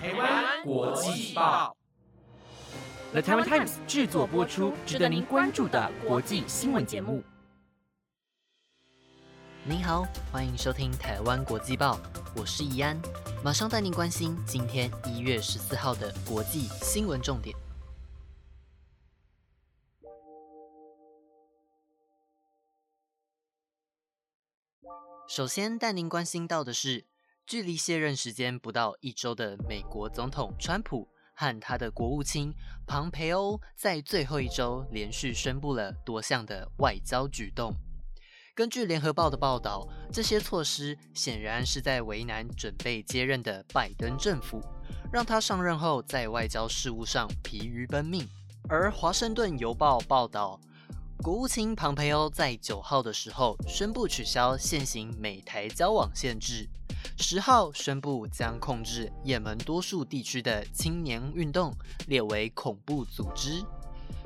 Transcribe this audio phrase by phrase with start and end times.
[0.00, 1.76] 台湾国际报
[3.10, 7.20] ，The Taiwan Times 制作播出，值得您关注的国际新闻节目。
[9.64, 11.98] 您好，欢迎收听台湾国际报，
[12.36, 12.96] 我是怡安，
[13.42, 17.56] 马上带您关心今天一月十四号的国际新闻重点。
[25.26, 27.04] 首先带您关心到的是，
[27.48, 32.52] 距离卸任时间不到一周的美国总统川普和他的国务卿
[32.86, 37.72] 庞培欧，在最后一周连续宣布了多项的外交举动。
[38.54, 44.60] 根据联合报的报道，这些措施显然是在为难准备接任的拜登政府，
[45.10, 48.28] 让他上任后在外交事务上疲于奔命。
[48.68, 50.60] 而华盛顿邮报报道。
[51.20, 56.68] 国务卿庞培欧在九号的时候宣布取消现行美台交往限制，
[57.16, 61.74] 十号宣布将控制也门多数地区的青年运动
[62.06, 63.64] 列为恐怖组织，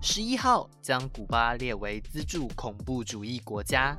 [0.00, 3.96] 十一号将古巴列为资助恐怖主义国家，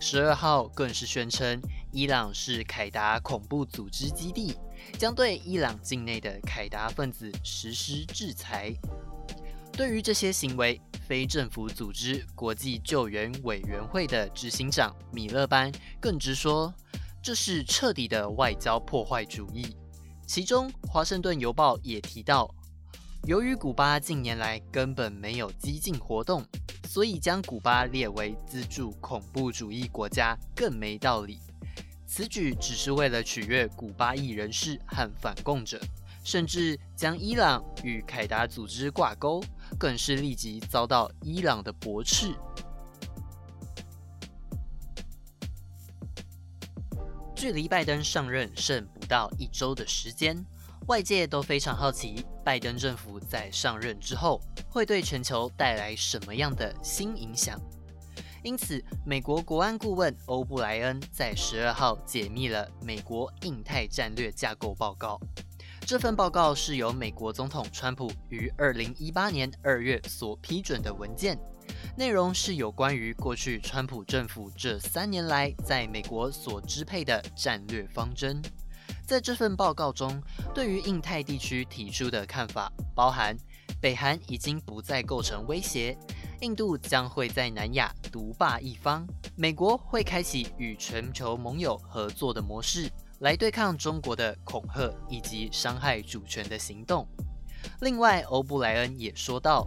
[0.00, 1.60] 十二号更是宣称
[1.92, 4.56] 伊朗是凯达恐怖组织基地，
[4.98, 8.72] 将对伊朗境内的凯达分子实施制裁。
[9.72, 16.72] 对于这些行为，非政府组织国际救援委员会的执行长米勒班更直说，
[17.22, 19.76] 这是彻底的外交破坏主义。
[20.26, 22.52] 其中，《华盛顿邮报》也提到，
[23.26, 26.44] 由于古巴近年来根本没有激进活动，
[26.88, 31.38] 所以将古巴列为资助恐怖主义国家更没道理。
[32.06, 35.80] 此举只是为了取悦古巴裔人士和反共者，
[36.24, 39.40] 甚至将伊朗与凯达组织挂钩。
[39.78, 42.34] 更是立即遭到伊朗的驳斥。
[47.42, 50.46] 距离拜登上任剩不到一周的时间，
[50.86, 54.40] 外界都非常好奇，拜登政府在上任之后
[54.70, 57.60] 会对全球带来什么样的新影响。
[58.44, 65.18] 因此，美国国安顾问欧布莱恩在十二号解密了美国印太战略架构报告。
[65.84, 71.36] 这份报告是由美国总统川普于二零一八年二月所批准的文件，
[71.96, 78.40] 内容是有关于过去川普政府这三年来在美国所支配的战略方针。
[79.06, 80.22] 在这份报告中，
[80.54, 83.36] 对于印太地区提出的看法包含：
[83.80, 85.96] 北韩已经不再构成威胁，
[86.40, 89.06] 印度将会在南亚独霸一方，
[89.36, 92.90] 美国会开启与全球盟友合作的模式。
[93.18, 97.06] 来对抗中国的恐吓以及伤害主权的行动。
[97.80, 99.64] 另外，欧布莱恩也说到，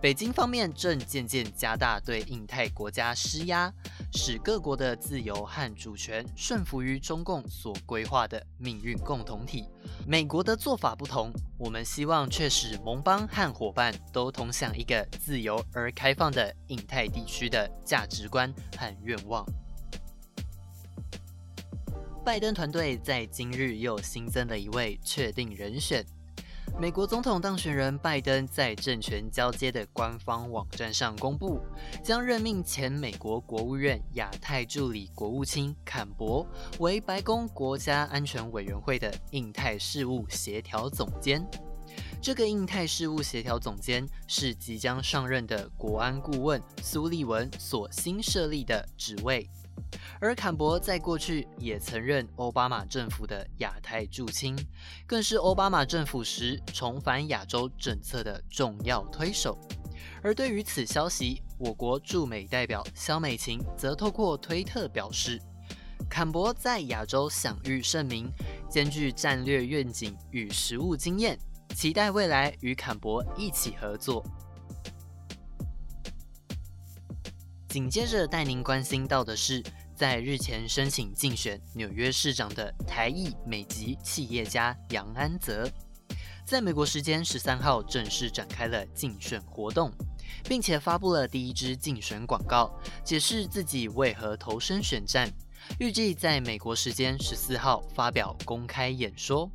[0.00, 3.72] 北京方面正渐渐加大对印太国家施压，
[4.12, 9.68] 使各国的自由和主权顺服于中共所规划的命运共同体。
[10.06, 19.44] 美国的做法不同，我们希望却使盟邦和伙伴都同享一个自由而开放的印太地区的价值观和愿望。
[22.24, 26.06] 拜登团队在今日又新增了一位确定人选。
[26.80, 31.60] 美国总统当选人拜登在政权交接的官方网站上公布，
[32.04, 36.46] 将任命前美国国务院亚太助理国务卿坎伯
[36.78, 41.44] 为白宫国家安全委员会的印太事务协调总监。
[42.22, 49.50] 这个印太事务协调总监是即将上任的国安顾问苏利文所新设立的职位。
[50.20, 54.56] 而坎伯在过去也曾任奥巴马政府的亚太驻青，
[55.06, 59.58] 更是奥巴马政府时重返亚洲政策的重要推手。
[60.22, 65.40] 而对于此消息，我国驻美代表肖美琴则透过推特表示，
[66.08, 68.30] 坎伯在亚洲享誉盛名，
[68.68, 71.38] 兼具战略愿景与实务经验，
[71.74, 74.24] 期待未来与坎伯一起合作。
[77.68, 79.62] 紧接着带您关心到的是。
[79.98, 85.68] 在日前申请竞选纽约市长的台裔美籍企业家杨安泽，
[86.46, 89.90] 在美国时间十三号正式展开了竞选活动，
[90.44, 92.72] 并且发布了第一支竞选广告，
[93.02, 95.28] 解释自己为何投身选战，
[95.80, 99.50] 预计在美国时间十四号发表公开演说。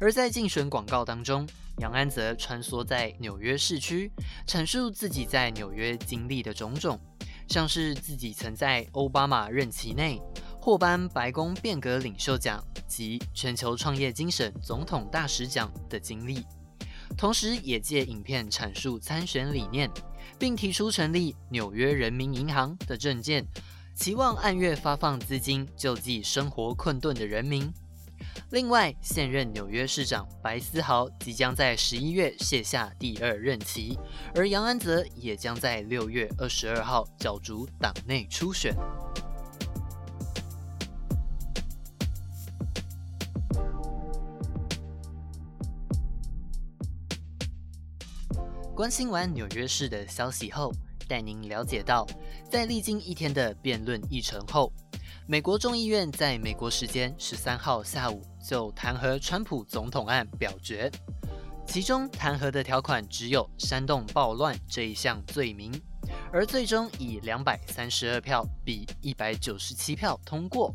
[0.00, 1.46] 而在竞选广告当中，
[1.80, 4.10] 杨安泽穿梭在纽约市区，
[4.46, 6.98] 阐述自己在纽约经历的种种。
[7.48, 10.20] 像是自己曾在奥巴马任期内
[10.60, 16.44] 获颁白宫变革领袖奖及全球创业精神总统大使奖的经历，
[17.16, 19.90] 同时也借影片阐述参选理念，
[20.38, 23.46] 并提出成立纽约人民银行的政见，
[23.94, 27.72] 期望按月发放资金救济生活困顿的人民。
[28.50, 33.98] 另外，现任纽约市长白思豪即将在十一月卸下第二任期，
[34.34, 38.74] 而杨安泽也将在六月二十二号角逐党内初选。
[48.74, 50.70] 关心完纽约市的消息后，
[51.08, 52.06] 带您了解到，
[52.50, 54.70] 在历经一天的辩论议程后，
[55.28, 60.88] 美国众议院在美国时间十三号下午就弹劾川普总统案表决，
[61.66, 65.72] 其中弹劾的条款只有煽动暴乱这一项罪名，
[66.32, 70.72] 而最终以两百三十二票比一百九十七票通过，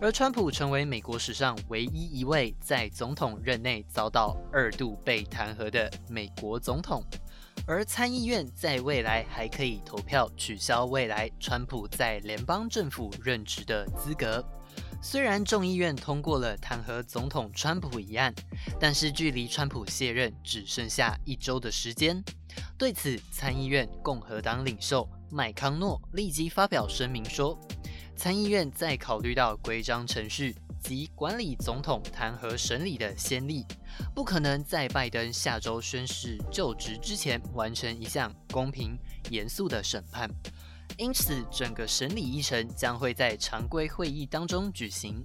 [0.00, 7.02] 而川普成为美国史上唯一一位在总统任内遭到二度被弹劾的美国总统。
[7.70, 14.44] 而参议院在未来还可以投票取消未来川普在联邦政府任职的资格。
[15.00, 18.34] 虽然众议院通过了弹劾总统川普一案，
[18.80, 22.20] 但是距离川普卸任只剩下一周的时间。
[22.76, 27.56] 对此，参议院共和党领袖麦康诺立即发表声明说，
[28.16, 30.56] 参议院在考虑到规章程序。
[30.82, 33.66] 及管理总统弹劾审理的先例，
[34.14, 38.98] 不可能在拜登下周宣誓就职之前完成一项公平
[39.30, 40.28] 严肃的审判，
[40.96, 45.22] 因此整个审理议程将会在常规会议当中举行，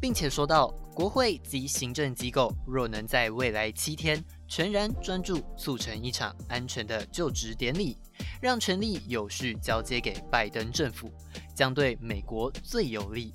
[0.00, 7.96] 并且说到国会及行政机构若能在未来七天全然专注促成一场安全的就职典礼，
[8.40, 11.10] 让权力有序交接给拜登政府，
[11.54, 13.32] 将对美国最有利。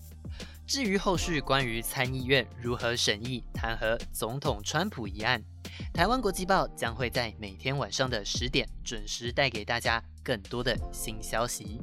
[0.67, 5.39] 至于后续关于参议院如何审议弹劾总统川普一案，
[5.93, 11.79] 台湾国际报将会在每天晚上的十点准时带给大家更多的新消息。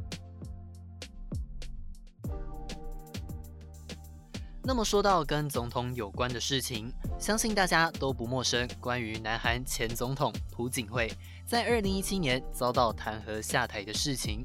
[4.64, 8.68] 那么说到跟总统有关的事情，相信大家都不陌生。
[8.80, 11.12] 关于南韩前总统朴槿惠
[11.44, 14.44] 在二零一七年遭到弹劾下台的事情。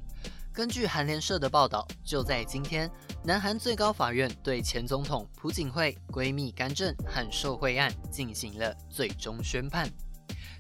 [0.57, 2.89] 根据韩联社的报道，就在今天，
[3.24, 9.88] 南韩最高法院对前总统朴槿惠闺蜜干政和受贿案进行了最终宣判，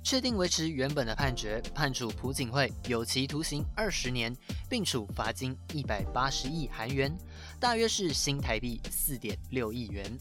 [0.03, 4.31] 确定维持原本的判决，判处朴槿惠有期徒刑二十年，
[4.69, 7.11] 并处罚金一百八十亿韩元，
[7.59, 10.15] 大约是新台币四点六亿元。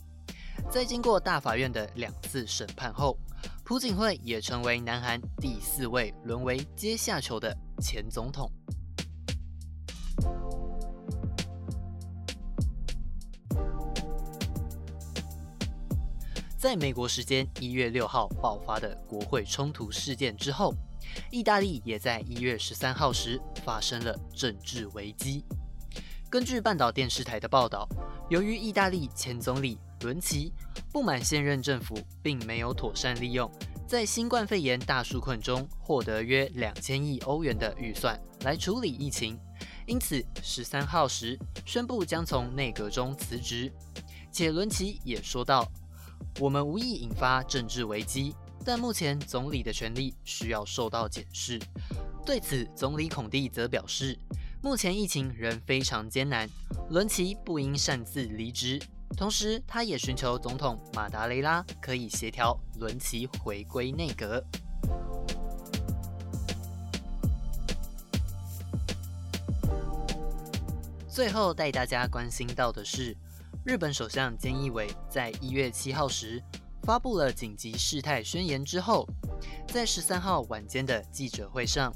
[0.71, 3.19] 在经过大法院的两次审判后，
[3.63, 8.51] 朴槿惠也成为南韩第四位沦为阶下囚的前总统。
[16.67, 20.75] 在美国时间一月六号爆发的国会冲突事件之后，
[21.31, 25.45] 意大利也在一月十三号时发生了政治危机。
[26.29, 27.89] 根据半岛电视台的报道，
[28.29, 30.53] 由于意大利前总理伦齐
[30.91, 33.49] 不满现任政府并没有妥善利用
[33.87, 39.39] 在新冠肺炎大纾困中获得约两千亿欧元的预算来处理疫情，
[39.87, 43.73] 因此十三号时宣布将从内阁中辞职。
[44.33, 45.65] 且伦齐也说到。
[46.39, 51.59] 我们无意引发政治危机，但目前总理的权力需要受到检视。
[52.27, 54.19] 对此，总理孔蒂则表示，
[54.61, 56.47] 目前疫情仍非常艰难，
[56.91, 58.79] 伦齐不应擅自离职。
[59.17, 64.45] 同时，他也寻求总统马达雷拉可以协调伦齐回归内阁。
[71.09, 73.17] 最后带大家关心到的是。
[73.67, 76.41] 日本首相菅义伟在一月七号时
[76.85, 79.05] 发布了紧急事态宣言之后，
[79.67, 81.93] 在十三号晚间的记者会上，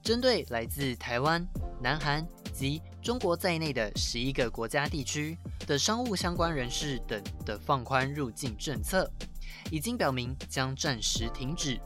[0.00, 1.44] 针对来自台湾、
[1.82, 9.10] 南韩及中国在内的十一个国家地区的商务相关人士等的放宽入境政策，
[9.72, 11.80] 已经表明将暂时停止，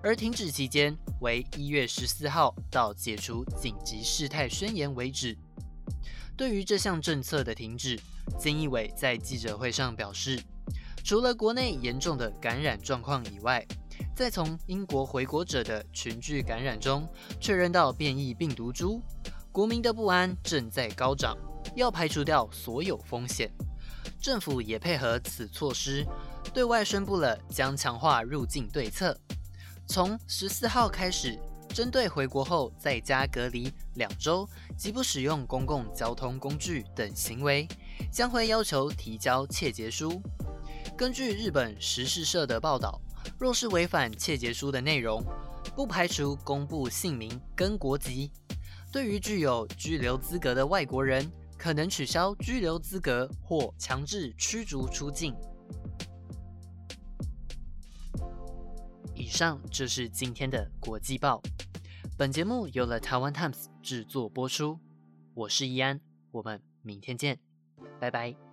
[0.00, 5.36] 而停止期间为一月十四号到解除紧急事态宣言为止。
[6.40, 8.00] 对于这项政策的停止，
[8.38, 10.42] 菅义伟在记者会上表示，
[11.04, 13.62] 除了国内严重的感染状况以外，
[14.16, 17.06] 在从英国回国者的群聚感染中
[17.38, 19.02] 确认到变异病毒株，
[19.52, 21.36] 国民的不安正在高涨，
[21.76, 23.52] 要排除掉所有风险。
[24.18, 26.06] 政府也配合此措施，
[26.54, 29.14] 对外宣布了将强化入境对策，
[29.86, 31.38] 从十四号开始。
[31.72, 37.66] 针对回国后在家隔离两周、即不使用公共交通工具等行为，
[38.12, 40.20] 将会要求提交切结书。
[40.96, 43.00] 根据日本时事社的报道，
[43.38, 45.22] 若是违反切结书的内容，
[45.76, 48.30] 不排除公布姓名跟国籍。
[48.92, 55.34] 对于具有居留资格的外国人，可能取消居留资格或强制驱逐出境。
[59.14, 61.40] 以上就是今天的国际报。
[62.20, 64.78] 本节目由了台湾 Times 制作播出，
[65.32, 65.98] 我是易安，
[66.32, 67.38] 我们明天见，
[67.98, 68.49] 拜拜。